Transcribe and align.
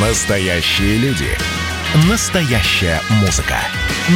Настоящие 0.00 0.96
люди. 0.98 1.26
Настоящая 2.08 3.00
музыка. 3.20 3.56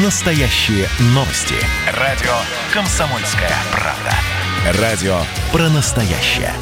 Настоящие 0.05 0.87
новости. 1.07 1.57
Радио 1.99 2.31
«Комсомольская 2.73 3.51
правда». 3.73 4.81
Радио 4.81 5.17
про 5.51 5.69
настоящее. 5.71 6.53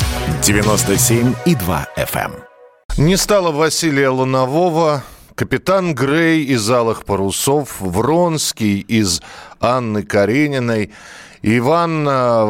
97,2 0.40 1.86
FM. 1.98 2.32
эм. 2.32 3.04
Не 3.04 3.18
стало 3.18 3.52
Василия 3.52 4.08
Лунового, 4.08 5.04
капитан 5.34 5.94
Грей 5.94 6.42
из 6.44 6.70
«Алых 6.70 7.04
парусов», 7.04 7.76
Вронский 7.78 8.80
из 8.80 9.20
Анны 9.60 10.02
Карениной– 10.02 10.90
Иван 11.42 12.06
э, 12.06 12.44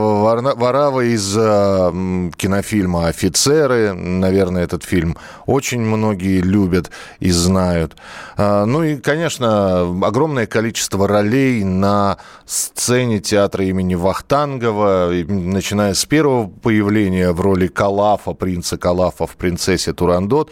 Варава 0.56 1.02
из 1.02 1.36
э, 1.36 2.30
кинофильма 2.36 3.06
«Офицеры». 3.06 3.92
Наверное, 3.92 4.64
этот 4.64 4.82
фильм 4.82 5.16
очень 5.46 5.80
многие 5.80 6.40
любят 6.40 6.90
и 7.20 7.30
знают. 7.30 7.96
А, 8.36 8.64
ну 8.64 8.82
и, 8.82 8.96
конечно, 8.96 9.82
огромное 10.04 10.46
количество 10.46 11.06
ролей 11.06 11.62
на 11.62 12.18
сцене 12.46 13.20
театра 13.20 13.64
имени 13.64 13.94
Вахтангова, 13.94 15.12
начиная 15.28 15.94
с 15.94 16.04
первого 16.04 16.48
появления 16.48 17.30
в 17.30 17.40
роли 17.40 17.68
Калафа, 17.68 18.32
принца 18.32 18.76
Калафа 18.76 19.28
в 19.28 19.36
«Принцессе 19.36 19.92
Турандот». 19.92 20.50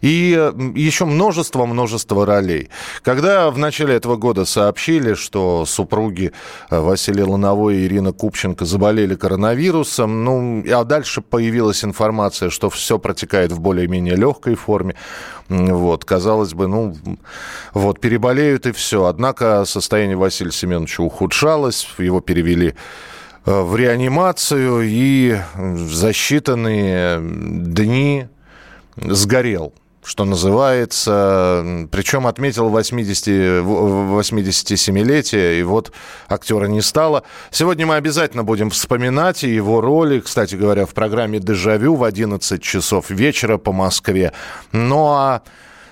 И 0.00 0.30
еще 0.74 1.04
множество-множество 1.04 2.24
ролей. 2.24 2.70
Когда 3.02 3.50
в 3.50 3.58
начале 3.58 3.94
этого 3.94 4.16
года 4.16 4.46
сообщили, 4.46 5.12
что 5.12 5.66
супруги 5.94 6.32
э, 6.70 6.80
Василия 6.80 7.24
Луновой 7.24 7.76
и 7.76 7.86
Ирина 7.86 8.12
Купченко 8.12 8.64
заболели 8.64 9.14
коронавирусом. 9.14 10.24
Ну, 10.24 10.64
а 10.72 10.84
дальше 10.84 11.20
появилась 11.20 11.84
информация, 11.84 12.50
что 12.50 12.68
все 12.68 12.98
протекает 12.98 13.52
в 13.52 13.60
более-менее 13.60 14.16
легкой 14.16 14.56
форме. 14.56 14.96
Вот, 15.48 16.04
казалось 16.04 16.54
бы, 16.54 16.66
ну, 16.66 16.96
вот, 17.74 18.00
переболеют 18.00 18.66
и 18.66 18.72
все. 18.72 19.04
Однако 19.04 19.64
состояние 19.66 20.16
Василия 20.16 20.52
Семеновича 20.52 21.02
ухудшалось, 21.02 21.86
его 21.98 22.20
перевели 22.20 22.74
э, 23.46 23.60
в 23.62 23.76
реанимацию 23.76 24.82
и 24.82 25.38
за 25.56 26.10
считанные 26.10 27.20
дни 27.72 28.26
сгорел 28.96 29.72
что 30.04 30.24
называется. 30.24 31.86
Причем 31.90 32.26
отметил 32.26 32.68
80, 32.68 33.26
87-летие, 33.26 35.60
и 35.60 35.62
вот 35.62 35.92
актера 36.28 36.66
не 36.66 36.82
стало. 36.82 37.24
Сегодня 37.50 37.86
мы 37.86 37.96
обязательно 37.96 38.44
будем 38.44 38.70
вспоминать 38.70 39.42
его 39.42 39.80
роли, 39.80 40.20
кстати 40.20 40.54
говоря, 40.54 40.86
в 40.86 40.94
программе 40.94 41.40
«Дежавю» 41.40 41.96
в 41.96 42.04
11 42.04 42.62
часов 42.62 43.10
вечера 43.10 43.58
по 43.58 43.72
Москве. 43.72 44.32
Ну 44.72 45.08
а 45.08 45.42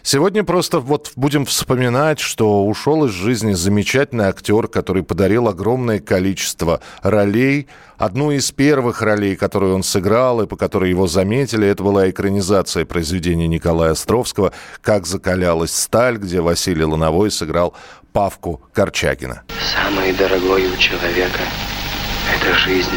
Сегодня 0.05 0.43
просто 0.43 0.81
вот 0.81 1.13
будем 1.15 1.47
вспоминать, 1.47 2.19
что 2.19 2.67
ушел 2.67 3.05
из 3.05 3.13
жизни 3.13 3.53
замечательный 3.53 4.25
актер, 4.25 4.67
который 4.67 5.05
подарил 5.05 5.47
огромное 5.47 6.01
количество 6.01 6.81
ролей. 7.03 7.69
Одну 7.99 8.33
из 8.33 8.51
первых 8.51 9.01
ролей, 9.01 9.37
которую 9.37 9.77
он 9.77 9.85
сыграл 9.85 10.43
и 10.43 10.47
по 10.49 10.57
которой 10.57 10.91
его 10.91 11.07
заметили, 11.07 11.69
это 11.69 11.85
была 11.85 12.11
экранизация 12.11 12.85
произведения 12.85 13.47
Николая 13.47 13.93
Островского 13.93 14.53
«Как 14.81 15.07
закалялась 15.07 15.73
сталь», 15.73 16.17
где 16.17 16.41
Василий 16.41 16.85
Лановой 16.85 17.31
сыграл 17.31 17.73
Павку 18.13 18.61
Корчагина. 18.73 19.43
Самое 19.73 20.13
дорогое 20.15 20.69
у 20.69 20.77
человека– 20.79 21.41
это 22.35 22.55
жизнь. 22.55 22.91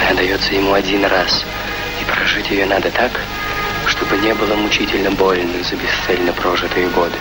Она 0.00 0.16
дается 0.16 0.54
ему 0.54 0.72
один 0.72 1.04
раз, 1.04 1.44
и 2.00 2.10
прожить 2.10 2.50
ее 2.50 2.64
надо 2.64 2.90
так– 2.90 3.12
чтобы 4.06 4.22
не 4.22 4.34
было 4.34 4.54
мучительно 4.54 5.10
больно 5.12 5.62
за 5.62 5.76
бесцельно 5.76 6.32
прожитые 6.32 6.88
годы. 6.90 7.14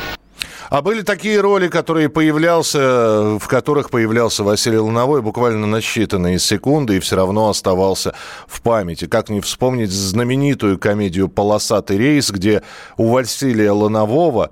А 0.70 0.82
были 0.82 1.04
такие 1.04 1.40
роли, 1.40 1.68
которые 1.68 2.10
появлялся, 2.10 3.38
в 3.40 3.48
которых 3.48 3.90
появлялся 3.92 4.44
Василий 4.44 4.78
Луновой 4.78 5.22
буквально 5.22 5.68
на 5.68 5.78
считанные 5.78 6.40
секунды 6.40 6.98
и 6.98 7.00
все 7.00 7.16
равно 7.16 7.50
оставался 7.50 8.14
в 8.48 8.62
памяти. 8.62 9.06
Как 9.06 9.30
не 9.30 9.42
вспомнить 9.42 9.92
знаменитую 9.92 10.80
комедию 10.80 11.30
«Полосатый 11.30 11.98
рейс», 11.98 12.32
где 12.32 12.64
у 12.98 13.10
Василия 13.10 13.72
Лунового 13.72 14.52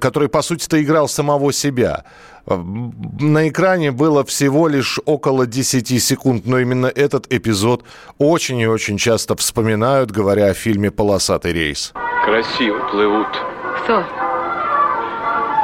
который, 0.00 0.28
по 0.28 0.42
сути-то, 0.42 0.82
играл 0.82 1.08
самого 1.08 1.52
себя. 1.52 2.04
На 2.46 3.48
экране 3.48 3.92
было 3.92 4.24
всего 4.24 4.68
лишь 4.68 4.98
около 5.04 5.46
10 5.46 6.02
секунд, 6.02 6.46
но 6.46 6.58
именно 6.58 6.86
этот 6.86 7.32
эпизод 7.32 7.84
очень 8.18 8.58
и 8.58 8.66
очень 8.66 8.98
часто 8.98 9.36
вспоминают, 9.36 10.10
говоря 10.10 10.46
о 10.46 10.54
фильме 10.54 10.90
«Полосатый 10.90 11.52
рейс». 11.52 11.92
Красиво 12.24 12.78
плывут. 12.90 13.28
Кто? 13.82 14.04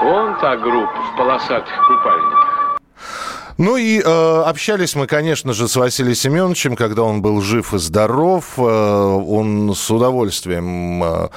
Вон 0.02 0.38
та 0.40 0.56
группа 0.56 1.02
в 1.12 1.16
полосатых 1.16 1.74
купальниках. 1.86 2.46
Ну 3.58 3.78
и 3.78 4.00
э, 4.00 4.42
общались 4.42 4.94
мы, 4.94 5.06
конечно 5.06 5.54
же, 5.54 5.66
с 5.66 5.76
Василием 5.76 6.14
Семеновичем, 6.14 6.76
когда 6.76 7.02
он 7.04 7.22
был 7.22 7.40
жив 7.40 7.72
и 7.72 7.78
здоров. 7.78 8.44
Э, 8.58 8.60
он 8.60 9.74
с 9.74 9.90
удовольствием 9.90 11.02
э, 11.02 11.28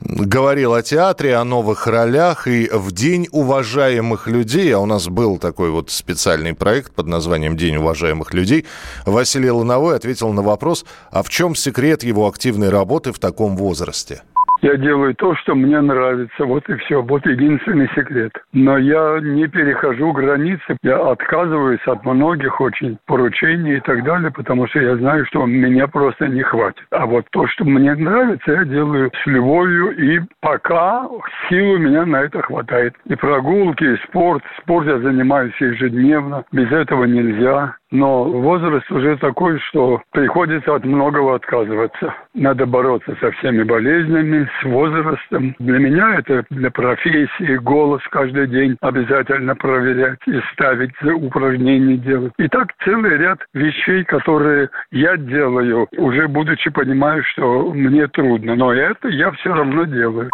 говорил 0.00 0.74
о 0.74 0.82
театре, 0.82 1.36
о 1.36 1.44
новых 1.44 1.86
ролях. 1.86 2.46
И 2.46 2.68
в 2.72 2.92
День 2.92 3.28
уважаемых 3.30 4.26
людей, 4.26 4.74
а 4.74 4.80
у 4.80 4.86
нас 4.86 5.08
был 5.08 5.38
такой 5.38 5.70
вот 5.70 5.90
специальный 5.90 6.54
проект 6.54 6.92
под 6.92 7.06
названием 7.06 7.56
День 7.56 7.76
уважаемых 7.76 8.34
людей, 8.34 8.66
Василий 9.06 9.50
Лановой 9.50 9.96
ответил 9.96 10.32
на 10.32 10.42
вопрос, 10.42 10.84
а 11.10 11.22
в 11.22 11.28
чем 11.28 11.54
секрет 11.54 12.02
его 12.02 12.28
активной 12.28 12.70
работы 12.70 13.12
в 13.12 13.18
таком 13.18 13.56
возрасте? 13.56 14.22
Я 14.60 14.76
делаю 14.76 15.14
то, 15.14 15.36
что 15.36 15.54
мне 15.54 15.80
нравится. 15.80 16.44
Вот 16.44 16.68
и 16.68 16.74
все. 16.76 17.02
Вот 17.02 17.24
единственный 17.26 17.88
секрет. 17.94 18.32
Но 18.52 18.76
я 18.76 19.18
не 19.20 19.46
перехожу 19.46 20.12
границы. 20.12 20.76
Я 20.82 20.98
отказываюсь 21.10 21.86
от 21.86 22.04
многих 22.04 22.60
очень 22.60 22.98
поручений 23.06 23.76
и 23.76 23.80
так 23.80 24.04
далее, 24.04 24.30
потому 24.32 24.66
что 24.68 24.80
я 24.80 24.96
знаю, 24.96 25.24
что 25.26 25.46
меня 25.46 25.86
просто 25.86 26.26
не 26.26 26.42
хватит. 26.42 26.82
А 26.90 27.06
вот 27.06 27.26
то, 27.30 27.46
что 27.46 27.64
мне 27.64 27.94
нравится, 27.94 28.52
я 28.52 28.64
делаю 28.64 29.12
с 29.22 29.26
любовью. 29.26 29.96
И 29.96 30.20
пока 30.40 31.06
сил 31.48 31.72
у 31.72 31.78
меня 31.78 32.04
на 32.04 32.22
это 32.22 32.42
хватает. 32.42 32.94
И 33.06 33.14
прогулки, 33.14 33.84
и 33.84 33.96
спорт. 34.08 34.42
Спорт 34.62 34.86
я 34.86 34.98
занимаюсь 34.98 35.54
ежедневно. 35.60 36.44
Без 36.52 36.70
этого 36.72 37.04
нельзя. 37.04 37.76
Но 37.90 38.24
возраст 38.24 38.90
уже 38.90 39.16
такой, 39.16 39.58
что 39.60 40.02
приходится 40.12 40.74
от 40.74 40.84
многого 40.84 41.34
отказываться. 41.36 42.14
Надо 42.34 42.66
бороться 42.66 43.16
со 43.20 43.30
всеми 43.32 43.62
болезнями, 43.62 44.48
с 44.60 44.64
возрастом. 44.64 45.54
Для 45.58 45.78
меня 45.78 46.16
это 46.18 46.44
для 46.50 46.70
профессии, 46.70 47.56
голос 47.56 48.02
каждый 48.10 48.46
день 48.48 48.76
обязательно 48.80 49.54
проверять 49.56 50.18
и 50.26 50.38
ставить 50.52 50.92
упражнения 51.02 51.96
делать. 51.96 52.32
И 52.38 52.48
так 52.48 52.68
целый 52.84 53.16
ряд 53.16 53.38
вещей, 53.54 54.04
которые 54.04 54.68
я 54.90 55.16
делаю, 55.16 55.88
уже 55.96 56.28
будучи 56.28 56.70
понимаю, 56.70 57.22
что 57.24 57.72
мне 57.72 58.06
трудно. 58.08 58.54
Но 58.54 58.72
это 58.72 59.08
я 59.08 59.30
все 59.32 59.54
равно 59.54 59.84
делаю. 59.84 60.30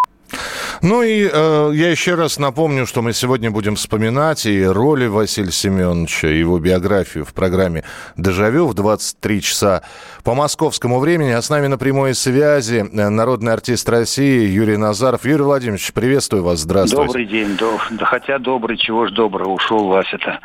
Ну 0.83 1.03
и 1.03 1.29
э, 1.33 1.71
я 1.75 1.91
еще 1.91 2.15
раз 2.15 2.39
напомню, 2.39 2.87
что 2.87 3.03
мы 3.03 3.13
сегодня 3.13 3.51
будем 3.51 3.77
вспоминать 3.77 4.47
и 4.47 4.65
роли 4.65 5.07
Василия 5.07 5.51
Семеновича, 5.51 6.29
его 6.29 6.59
биографию 6.59 7.25
в 7.25 7.33
программе 7.33 7.85
«Дежавю» 8.17 8.67
в 8.67 8.75
23 8.75 9.41
часа 9.41 9.83
по 10.25 10.35
московскому 10.35 11.01
времени. 11.01 11.31
А 11.31 11.41
с 11.41 11.51
нами 11.51 11.69
на 11.69 11.79
прямой 11.79 12.15
связи 12.15 12.85
э, 12.85 13.09
народный 13.09 13.53
артист 13.53 13.89
России 13.89 14.47
Юрий 14.49 14.77
Назаров. 14.77 15.25
Юрий 15.25 15.45
Владимирович, 15.45 15.93
приветствую 15.93 16.43
вас, 16.43 16.61
здравствуйте. 16.61 17.07
Добрый 17.07 17.27
день, 17.27 17.57
да, 17.59 18.05
хотя 18.05 18.39
добрый, 18.39 18.77
чего 18.77 19.07
ж 19.07 19.13
доброго, 19.13 19.51
ушел 19.51 19.87
Вася-то. 19.87 20.41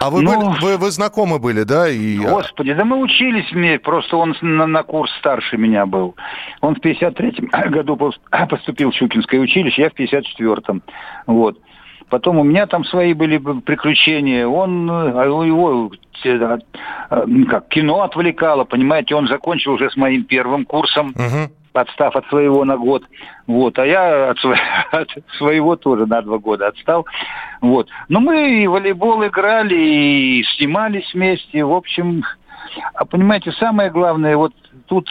А 0.00 0.08
вы, 0.08 0.22
ну, 0.22 0.30
были, 0.30 0.60
вы, 0.62 0.76
вы 0.78 0.90
знакомы 0.92 1.38
были, 1.38 1.62
да? 1.62 1.86
И... 1.90 2.16
Господи, 2.16 2.72
да 2.72 2.86
мы 2.86 2.96
учились 2.96 3.52
вместе, 3.52 3.78
просто 3.80 4.16
он 4.16 4.34
на, 4.40 4.66
на 4.66 4.82
курс 4.82 5.12
старше 5.18 5.58
меня 5.58 5.84
был. 5.84 6.16
Он 6.60 6.74
в 6.74 6.78
53-м 6.78 7.70
году 7.70 7.96
поступил 8.48 8.90
в 8.90 8.94
Щукинское 8.94 9.40
училище, 9.40 9.82
я 9.82 9.90
в 9.90 9.94
54-м. 9.94 10.82
Вот. 11.26 11.58
Потом 12.08 12.38
у 12.38 12.42
меня 12.42 12.66
там 12.66 12.84
свои 12.84 13.14
были 13.14 13.38
приключения. 13.38 14.46
Он, 14.46 14.90
а 14.90 15.24
его 15.24 15.92
э, 16.24 16.28
э, 16.28 17.44
как 17.48 17.68
кино 17.68 18.02
отвлекало, 18.02 18.64
понимаете, 18.64 19.14
он 19.14 19.28
закончил 19.28 19.74
уже 19.74 19.90
с 19.90 19.96
моим 19.96 20.24
первым 20.24 20.64
курсом. 20.64 21.10
Угу 21.10 21.54
отстав 21.72 22.16
от 22.16 22.26
своего 22.26 22.64
на 22.64 22.76
год. 22.76 23.04
Вот, 23.46 23.78
а 23.78 23.86
я 23.86 24.30
от, 24.30 24.38
от 24.92 25.08
своего 25.38 25.76
тоже 25.76 26.06
на 26.06 26.22
два 26.22 26.38
года 26.38 26.68
отстал. 26.68 27.06
Вот. 27.60 27.88
Но 28.08 28.20
мы 28.20 28.62
и 28.62 28.66
волейбол 28.66 29.24
играли, 29.26 29.74
и 29.74 30.44
снимались 30.56 31.12
вместе. 31.14 31.64
В 31.64 31.72
общем, 31.72 32.24
а 32.94 33.04
понимаете, 33.04 33.52
самое 33.52 33.90
главное, 33.90 34.36
вот 34.36 34.52
тут 34.86 35.08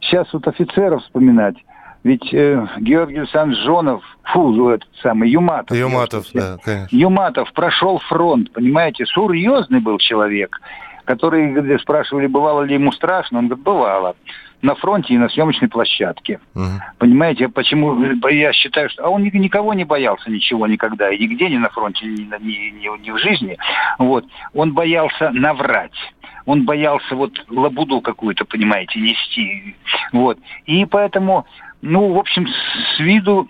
сейчас 0.00 0.32
вот 0.32 0.46
офицеров 0.46 1.02
вспоминать. 1.02 1.56
Ведь 2.02 2.32
э, 2.32 2.66
Георгий 2.78 3.18
Александрович 3.18 3.62
Жонов, 3.62 4.02
фу, 4.22 4.70
этот 4.70 4.88
самый 5.02 5.28
Юматов. 5.28 5.76
Юматов, 5.76 6.26
да, 6.32 6.56
конечно. 6.64 6.96
Юматов 6.96 7.52
прошел 7.52 7.98
фронт, 7.98 8.50
понимаете, 8.52 9.04
серьезный 9.04 9.80
был 9.80 9.98
человек, 9.98 10.60
который, 11.10 11.52
где 11.52 11.76
спрашивали, 11.80 12.28
бывало 12.28 12.62
ли 12.62 12.74
ему 12.74 12.92
страшно, 12.92 13.38
он 13.40 13.48
говорит, 13.48 13.64
бывало. 13.64 14.14
на 14.62 14.74
фронте 14.76 15.14
и 15.14 15.18
на 15.18 15.28
съемочной 15.28 15.68
площадке. 15.68 16.38
Мгм. 16.54 16.80
Понимаете, 16.98 17.48
почему 17.48 18.00
я 18.28 18.52
считаю, 18.52 18.88
что... 18.90 19.04
А 19.04 19.08
он 19.08 19.24
ни- 19.24 19.36
никого 19.36 19.74
не 19.74 19.84
боялся 19.84 20.30
ничего 20.30 20.68
никогда, 20.68 21.10
и 21.10 21.18
нигде, 21.18 21.48
ни 21.48 21.56
на 21.56 21.68
фронте, 21.70 22.06
ни, 22.06 22.22
ни- 22.22 22.70
ни- 22.70 23.02
ни 23.02 23.10
в 23.10 23.18
жизни. 23.18 23.56
Вот. 23.98 24.24
Он 24.54 24.72
боялся 24.72 25.30
наврать. 25.32 25.98
Он 26.46 26.64
боялся 26.64 27.16
вот 27.16 27.32
лабуду 27.48 28.00
какую-то, 28.00 28.44
понимаете, 28.44 29.00
нести. 29.00 29.74
Вот. 30.12 30.38
И 30.66 30.84
поэтому, 30.84 31.44
ну, 31.82 32.12
в 32.12 32.18
общем, 32.18 32.46
с 32.46 33.00
виду 33.00 33.48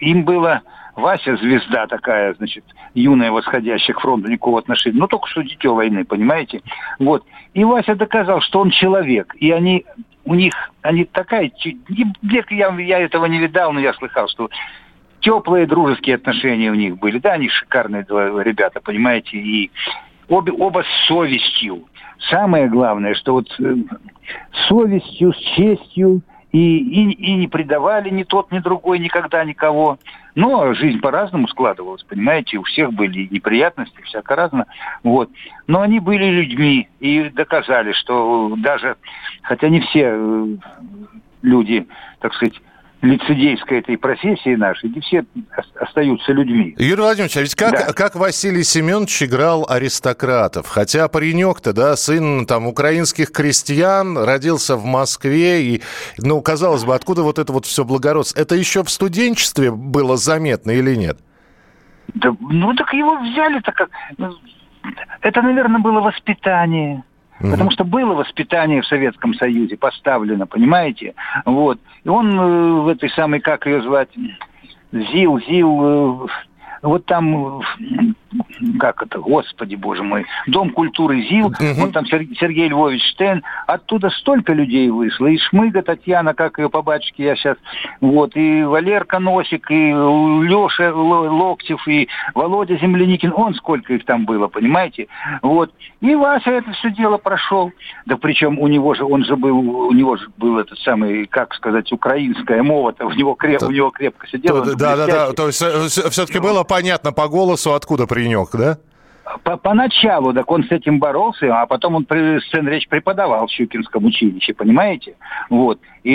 им 0.00 0.22
было 0.22 0.62
Вася 0.98 1.36
звезда 1.36 1.86
такая, 1.86 2.34
значит, 2.34 2.64
юная, 2.94 3.30
восходящая 3.30 3.94
к 3.94 4.00
фронту, 4.00 4.28
никакого 4.28 4.58
отношения. 4.58 4.98
Ну, 4.98 5.06
только 5.06 5.28
что 5.28 5.42
дитё 5.42 5.74
войны, 5.74 6.04
понимаете? 6.04 6.60
Вот. 6.98 7.24
И 7.54 7.64
Вася 7.64 7.94
доказал, 7.94 8.40
что 8.40 8.60
он 8.60 8.70
человек. 8.70 9.34
И 9.38 9.50
они, 9.52 9.86
у 10.24 10.34
них, 10.34 10.52
они 10.82 11.04
такая... 11.04 11.52
Я, 12.20 12.74
я 12.78 12.98
этого 12.98 13.26
не 13.26 13.38
видал, 13.38 13.72
но 13.72 13.80
я 13.80 13.94
слыхал, 13.94 14.28
что 14.28 14.50
теплые 15.20 15.66
дружеские 15.66 16.16
отношения 16.16 16.70
у 16.70 16.74
них 16.74 16.98
были. 16.98 17.18
Да, 17.18 17.34
они 17.34 17.48
шикарные 17.48 18.04
ребята, 18.42 18.80
понимаете, 18.80 19.38
и 19.38 19.70
обе, 20.28 20.52
оба 20.52 20.82
с 20.82 21.06
совестью. 21.06 21.84
Самое 22.28 22.68
главное, 22.68 23.14
что 23.14 23.34
вот 23.34 23.48
э, 23.60 23.76
совестью, 24.66 25.32
с 25.32 25.38
честью, 25.56 26.22
и, 26.52 26.78
и, 26.78 27.10
и 27.12 27.34
не 27.34 27.48
предавали 27.48 28.10
ни 28.10 28.22
тот, 28.22 28.50
ни 28.52 28.58
другой 28.58 28.98
никогда 28.98 29.44
никого. 29.44 29.98
Но 30.38 30.72
жизнь 30.72 31.00
по-разному 31.00 31.48
складывалась, 31.48 32.04
понимаете, 32.04 32.58
у 32.58 32.62
всех 32.62 32.92
были 32.92 33.26
неприятности, 33.28 34.00
всяко 34.02 34.36
разно. 34.36 34.66
Вот. 35.02 35.28
Но 35.66 35.80
они 35.80 35.98
были 35.98 36.26
людьми 36.26 36.88
и 37.00 37.28
доказали, 37.30 37.90
что 37.90 38.54
даже, 38.58 38.94
хотя 39.42 39.68
не 39.68 39.80
все 39.80 40.12
э, 40.14 40.46
люди, 41.42 41.88
так 42.20 42.34
сказать, 42.34 42.54
лицедейской 43.00 43.78
этой 43.78 43.96
профессии 43.96 44.54
нашей, 44.56 44.90
не 44.90 45.00
все 45.00 45.24
ос- 45.56 45.72
остаются 45.80 46.32
людьми. 46.32 46.74
Юрий 46.78 47.00
Владимирович, 47.00 47.36
а 47.36 47.40
ведь 47.42 47.54
как, 47.54 47.72
Да. 47.72 47.92
как 47.92 48.16
Василий 48.16 48.64
Семенович 48.64 49.22
играл 49.22 49.66
аристократов? 49.68 50.66
Хотя 50.68 51.06
паренек-то, 51.08 51.72
да, 51.72 51.96
сын 51.96 52.44
там 52.46 52.66
украинских 52.66 53.30
крестьян, 53.30 54.18
родился 54.18 54.76
в 54.76 54.84
Москве, 54.84 55.62
и, 55.62 55.82
ну, 56.18 56.40
казалось 56.42 56.84
бы, 56.84 56.94
откуда 56.94 57.22
вот 57.22 57.38
это 57.38 57.52
вот 57.52 57.66
все 57.66 57.84
благородство? 57.84 58.40
Это 58.40 58.54
еще 58.56 58.82
в 58.82 58.90
студенчестве 58.90 59.70
было 59.70 60.16
заметно 60.16 60.72
или 60.72 60.94
нет? 60.96 61.18
Да, 62.14 62.34
ну 62.40 62.74
так 62.74 62.92
его 62.94 63.16
взяли-то 63.20 63.70
как... 63.72 63.90
ну, 64.16 64.32
Это, 65.20 65.42
наверное, 65.42 65.80
было 65.80 66.00
воспитание. 66.00 67.04
Потому 67.40 67.70
что 67.70 67.84
было 67.84 68.14
воспитание 68.14 68.82
в 68.82 68.86
Советском 68.86 69.34
Союзе 69.34 69.76
поставлено, 69.76 70.46
понимаете? 70.46 71.14
Вот. 71.44 71.78
И 72.04 72.08
он 72.08 72.38
э, 72.38 72.70
в 72.82 72.88
этой 72.88 73.10
самой, 73.10 73.40
как 73.40 73.66
ее 73.66 73.82
звать, 73.82 74.08
ЗИЛ, 74.92 75.40
ЗИЛ, 75.46 75.80
э, 75.82 76.26
вот 76.82 77.06
там, 77.06 77.60
э, 77.60 77.62
как 78.78 79.02
это, 79.02 79.18
господи, 79.18 79.74
боже 79.74 80.02
мой, 80.02 80.26
Дом 80.46 80.70
культуры 80.70 81.22
ЗИЛ, 81.22 81.54
вот 81.76 81.92
там 81.92 82.06
Сер- 82.06 82.26
Сергей 82.38 82.68
Львович 82.68 83.02
Штейн, 83.12 83.42
оттуда 83.66 84.10
столько 84.10 84.52
людей 84.52 84.90
вышло, 84.90 85.26
и 85.26 85.38
Шмыга 85.38 85.82
Татьяна, 85.82 86.34
как 86.34 86.58
ее 86.58 86.68
по 86.68 86.82
батюшке 86.82 87.24
я 87.24 87.36
сейчас, 87.36 87.56
вот, 88.00 88.36
и 88.36 88.62
Валерка 88.62 89.18
Носик, 89.18 89.70
и 89.70 89.90
Леша 89.90 90.92
Локтев, 90.92 91.86
и 91.88 92.08
Володя 92.34 92.76
Земляникин, 92.76 93.32
он 93.34 93.54
сколько 93.54 93.94
их 93.94 94.04
там 94.04 94.24
было, 94.24 94.46
понимаете? 94.48 95.08
Вот. 95.42 95.72
И 96.00 96.14
Вася 96.14 96.50
это 96.50 96.72
все 96.72 96.90
дело 96.90 97.18
прошел. 97.18 97.72
Да 98.06 98.16
причем 98.16 98.58
у 98.58 98.68
него 98.68 98.94
же, 98.94 99.04
он 99.04 99.24
же 99.24 99.36
был, 99.36 99.58
у 99.58 99.92
него 99.92 100.16
же 100.16 100.28
был 100.36 100.58
этот 100.58 100.78
самый, 100.78 101.26
как 101.26 101.54
сказать, 101.54 101.90
украинская 101.92 102.62
мова-то, 102.62 103.06
у 103.06 103.10
него, 103.12 103.34
креп, 103.34 103.62
у 103.62 103.70
него 103.70 103.90
крепко 103.90 104.26
же 104.26 104.38
да, 104.38 104.96
да, 104.96 105.06
да. 105.06 105.32
То 105.32 105.46
есть 105.46 105.58
все-таки 105.58 106.38
было 106.38 106.62
понятно 106.68 107.12
по 107.12 107.28
голосу, 107.28 107.74
откуда 107.74 108.06
паренек, 108.06 108.50
да? 108.52 108.78
По- 109.42 109.56
Поначалу, 109.58 110.32
так 110.32 110.50
он 110.50 110.64
с 110.64 110.70
этим 110.70 110.98
боролся, 110.98 111.60
а 111.60 111.66
потом 111.66 111.96
он 111.96 112.04
сцен 112.06 112.66
речь 112.66 112.88
преподавал 112.88 113.46
в 113.46 113.50
Щукинском 113.50 114.04
училище, 114.06 114.54
понимаете? 114.54 115.16
Вот. 115.50 115.78
И, 116.02 116.12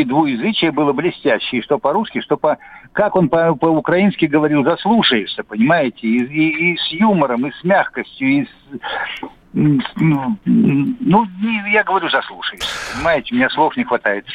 и 0.00 0.04
двуязычие 0.04 0.70
было 0.70 0.92
блестящее, 0.92 1.62
что 1.62 1.78
по-русски, 1.78 2.20
что 2.20 2.36
по... 2.36 2.58
Как 2.92 3.16
он 3.16 3.28
по- 3.30 3.54
по-украински 3.54 4.26
говорил, 4.26 4.62
заслушаешься, 4.62 5.42
понимаете? 5.42 6.06
И, 6.06 6.18
и- 6.22 6.72
и 6.72 6.76
с 6.76 6.92
юмором, 6.92 7.46
и 7.46 7.50
с 7.52 7.64
мягкостью, 7.64 8.28
и 8.28 8.44
с... 8.44 9.24
Ну, 9.54 10.36
ну, 10.44 11.26
я 11.70 11.84
говорю, 11.84 12.08
заслушаешься, 12.08 12.68
понимаете, 12.92 13.34
у 13.34 13.36
меня 13.36 13.48
слов 13.50 13.76
не 13.76 13.84
хватает. 13.84 14.26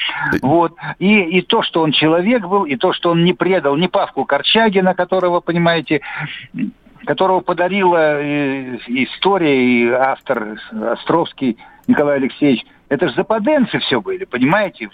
Вот. 0.41 0.75
И, 0.97 1.19
и 1.19 1.41
то, 1.41 1.61
что 1.61 1.81
он 1.81 1.91
человек 1.91 2.45
был, 2.45 2.63
и 2.63 2.77
то, 2.77 2.93
что 2.93 3.11
он 3.11 3.25
не 3.25 3.33
предал 3.33 3.75
ни 3.75 3.87
Павку 3.87 4.23
Корчагина, 4.23 4.93
которого, 4.93 5.41
понимаете, 5.41 6.01
которого 7.05 7.41
подарила 7.41 8.21
э, 8.21 8.77
история 8.87 9.61
и 9.61 9.89
автор 9.89 10.57
Островский 10.71 11.57
Николай 11.87 12.17
Алексеевич. 12.17 12.65
Это 12.87 13.09
же 13.09 13.15
западенцы 13.15 13.79
все 13.79 13.99
были, 13.99 14.23
понимаете? 14.23 14.89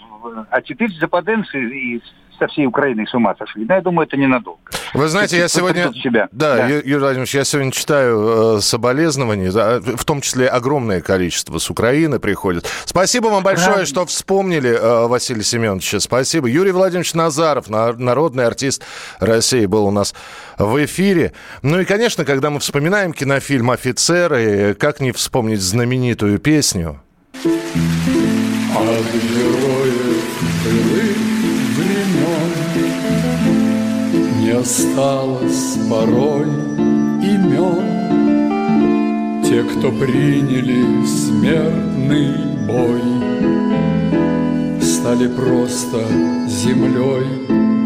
А 0.50 0.60
теперь 0.60 0.90
западенцы 0.98 1.58
и 1.58 2.02
со 2.38 2.48
всей 2.48 2.66
Украиной 2.66 3.06
с 3.06 3.14
ума 3.14 3.34
сошли. 3.38 3.64
Но 3.64 3.74
я 3.74 3.80
думаю, 3.80 4.06
это 4.06 4.16
ненадолго. 4.16 4.70
Вы 4.96 5.08
знаете, 5.08 5.36
я 5.38 5.48
сегодня... 5.48 5.92
себя. 5.92 6.28
Да, 6.32 6.56
Да. 6.56 6.68
Ю- 6.68 6.76
Юрий 6.84 6.96
Владимирович, 6.96 7.34
я 7.34 7.44
сегодня 7.44 7.70
читаю 7.72 8.56
э, 8.58 8.60
соболезнования, 8.62 9.50
да, 9.52 9.80
в 9.80 10.04
том 10.04 10.20
числе 10.20 10.48
огромное 10.48 11.00
количество 11.00 11.58
с 11.58 11.68
Украины 11.70 12.18
приходит. 12.18 12.66
Спасибо 12.84 13.26
вам 13.28 13.42
большое, 13.42 13.66
Правильно. 13.68 13.86
что 13.86 14.06
вспомнили 14.06 14.70
э, 14.70 15.06
Василия 15.06 15.42
Семеновича. 15.42 16.00
Спасибо. 16.00 16.48
Юрий 16.48 16.72
Владимирович 16.72 17.14
Назаров, 17.14 17.68
на- 17.68 17.92
народный 17.92 18.46
артист 18.46 18.82
России, 19.20 19.66
был 19.66 19.86
у 19.86 19.90
нас 19.90 20.14
в 20.58 20.84
эфире. 20.84 21.32
Ну 21.62 21.80
и, 21.80 21.84
конечно, 21.84 22.24
когда 22.24 22.50
мы 22.50 22.60
вспоминаем 22.60 23.12
кинофильм 23.12 23.70
«Офицеры», 23.70 24.74
как 24.74 25.00
не 25.00 25.12
вспомнить 25.12 25.60
знаменитую 25.60 26.38
песню? 26.38 27.00
От 27.34 29.04
героев 29.12 30.22
осталось 34.56 35.78
порой 35.88 36.46
имен. 37.22 37.84
Те, 39.44 39.62
кто 39.62 39.92
приняли 39.92 41.04
смертный 41.06 42.32
бой 42.66 43.02
Стали 44.80 45.28
просто 45.28 45.98
землей, 46.48 47.26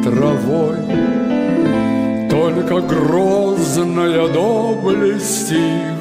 травой. 0.03 0.79
Только 2.31 2.81
грозная 2.81 4.29
доблесть 4.29 5.53
их 5.53 6.01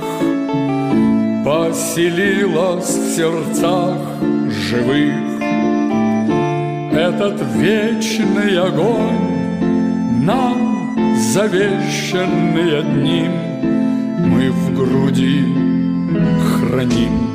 Поселилась 1.44 2.96
в 2.96 3.16
сердцах 3.16 3.98
живых. 4.50 5.16
Этот 6.94 7.42
вечный 7.56 8.60
огонь 8.60 9.29
Нам 10.30 10.96
завещанный 11.18 12.78
одним 12.82 13.32
Мы 14.30 14.52
в 14.52 14.76
груди 14.76 15.44
храним 16.46 17.30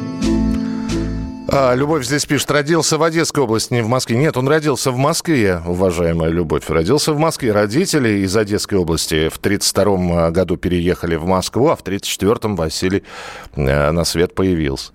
А, 1.48 1.74
Любовь 1.74 2.04
здесь 2.04 2.24
пишет, 2.24 2.52
родился 2.52 2.96
в 2.96 3.02
Одесской 3.02 3.42
области, 3.42 3.72
не 3.72 3.82
в 3.82 3.88
Москве. 3.88 4.16
Нет, 4.16 4.36
он 4.36 4.46
родился 4.46 4.92
в 4.92 4.96
Москве, 4.96 5.60
уважаемая 5.66 6.30
Любовь. 6.30 6.68
Родился 6.68 7.12
в 7.12 7.18
Москве. 7.18 7.50
Родители 7.50 8.20
из 8.24 8.36
Одесской 8.36 8.78
области 8.78 9.28
в 9.28 9.38
1932 9.38 10.30
году 10.30 10.56
переехали 10.56 11.16
в 11.16 11.26
Москву, 11.26 11.70
а 11.70 11.76
в 11.76 11.80
1934 11.80 12.54
Василий 12.54 13.02
э, 13.56 13.90
на 13.90 14.04
свет 14.04 14.36
появился. 14.36 14.92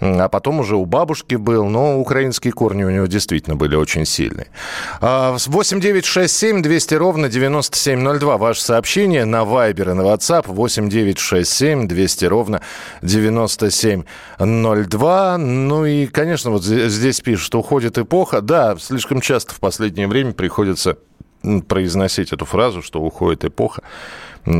А 0.00 0.28
потом 0.28 0.60
уже 0.60 0.76
у 0.76 0.86
бабушки 0.86 1.34
был, 1.34 1.66
но 1.66 1.98
украинские 2.00 2.52
корни 2.52 2.84
у 2.84 2.90
него 2.90 3.06
действительно 3.06 3.56
были 3.56 3.74
очень 3.76 4.06
сильные. 4.06 4.46
А, 5.00 5.36
8 5.38 5.80
9 5.80 6.04
6 6.04 6.34
7 6.34 6.62
200 6.62 6.94
ровно 6.94 7.28
9702. 7.28 8.36
Ваше 8.38 8.62
сообщение 8.62 9.26
на 9.26 9.42
Viber 9.42 9.90
и 9.90 9.94
на 9.94 10.02
WhatsApp 10.02 10.44
8 10.46 10.88
9 10.88 11.18
6 11.18 11.50
7 11.50 11.86
200 11.86 12.24
ровно 12.24 12.62
9702. 13.02 15.38
Ну 15.38 15.84
и, 15.84 16.06
конечно, 16.06 16.50
вот 16.50 16.64
здесь 16.64 17.20
пишут, 17.20 17.54
уходит 17.54 17.98
эпоха. 17.98 18.40
Да, 18.40 18.76
слишком 18.80 19.20
часто 19.20 19.54
в 19.54 19.60
последнее 19.60 20.08
время 20.08 20.32
приходится 20.32 20.96
произносить 21.68 22.32
эту 22.32 22.44
фразу, 22.44 22.82
что 22.82 23.00
уходит 23.00 23.44
эпоха. 23.44 23.82
И 24.46 24.50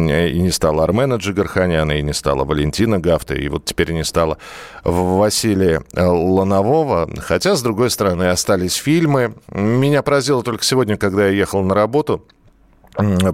не 0.40 0.50
стало 0.50 0.84
Армена 0.84 1.14
Джигарханяна, 1.14 1.92
и 1.92 2.02
не 2.02 2.12
стало 2.12 2.44
Валентина 2.44 2.98
Гафта, 2.98 3.34
и 3.34 3.48
вот 3.48 3.64
теперь 3.64 3.92
не 3.92 4.04
стало 4.04 4.36
Василия 4.84 5.84
э, 5.94 6.04
Ланового. 6.04 7.08
Хотя, 7.18 7.56
с 7.56 7.62
другой 7.62 7.88
стороны, 7.90 8.24
остались 8.24 8.74
фильмы. 8.74 9.34
Меня 9.50 10.02
поразило 10.02 10.42
только 10.42 10.64
сегодня, 10.64 10.98
когда 10.98 11.26
я 11.26 11.32
ехал 11.32 11.62
на 11.62 11.74
работу, 11.74 12.26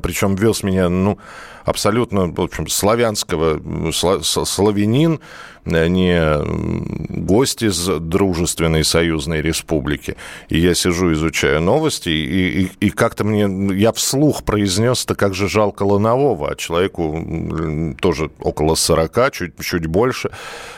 причем 0.03 0.35
вез 0.35 0.63
меня, 0.63 0.89
ну, 0.89 1.19
абсолютно, 1.65 2.27
в 2.27 2.41
общем, 2.41 2.69
славянского, 2.69 3.93
славянин, 3.93 5.21
э, 5.65 5.89
не 5.89 7.21
гость 7.25 7.63
из 7.63 7.87
дружественной 7.87 8.85
союзной 8.85 9.43
республики. 9.43 10.17
И 10.49 10.59
я 10.59 10.75
сижу, 10.75 11.13
изучаю 11.13 11.61
новости, 11.61 12.09
и, 12.09 12.63
и, 12.63 12.87
и 12.87 12.91
как-то 12.91 13.25
мне, 13.25 13.77
я 13.77 13.93
вслух 13.93 14.45
произнес, 14.45 15.05
то 15.05 15.15
как 15.15 15.35
же 15.35 15.49
жалко 15.49 15.83
Ланового, 15.83 16.53
а 16.53 16.57
человеку 16.57 17.95
тоже 18.01 18.31
около 18.41 18.75
40, 18.77 19.33
чуть, 19.33 19.53
чуть 19.61 19.87
больше. 19.87 20.31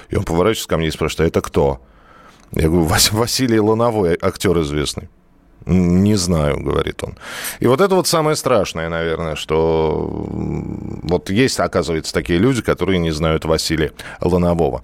И 0.09 0.17
он 0.17 0.25
поворачивается 0.25 0.69
ко 0.69 0.79
мне 0.79 0.89
и 0.89 0.91
спрашивает, 0.91 1.21
а 1.21 1.39
это 1.39 1.41
кто? 1.47 1.81
Я 2.53 2.69
говорю, 2.69 2.85
Василий 3.13 3.61
Лановой, 3.61 4.17
актер 4.21 4.59
известный. 4.63 5.09
Не 5.67 6.17
знаю, 6.17 6.61
говорит 6.61 7.03
он. 7.03 7.17
И 7.61 7.67
вот 7.67 7.81
это 7.81 7.95
вот 7.95 8.07
самое 8.07 8.37
страшное, 8.37 8.89
наверное, 8.89 9.35
что 9.35 10.07
вот 10.09 11.31
есть, 11.31 11.61
оказывается, 11.61 12.13
такие 12.13 12.39
люди, 12.39 12.63
которые 12.63 12.99
не 12.99 13.11
знают 13.11 13.45
Василия 13.45 13.93
Ланового. 14.21 14.77